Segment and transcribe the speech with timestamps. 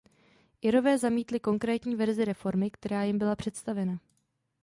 [0.61, 3.99] Irové zamítli konkrétní verzi reformy, která jim byla představena.